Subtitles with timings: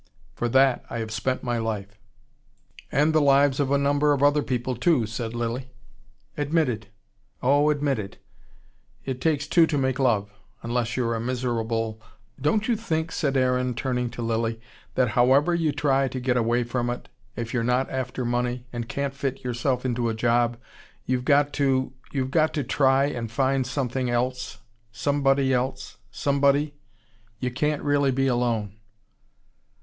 [0.33, 1.99] For that I have spent my life."
[2.91, 5.67] "And the lives of a number of other people, too," said Lilly.
[6.39, 6.87] "Admitted.
[7.43, 8.17] Oh, admitted.
[9.05, 10.31] It takes two to make love:
[10.63, 12.01] unless you're a miserable"
[12.41, 14.59] "Don't you think," said Aaron, turning to Lilly,
[14.95, 18.89] "that however you try to get away from it, if you're not after money, and
[18.89, 20.57] can't fit yourself into a job
[21.05, 24.57] you've got to, you've got to try and find something else
[24.91, 26.73] somebody else somebody.
[27.39, 28.79] You can't really be alone."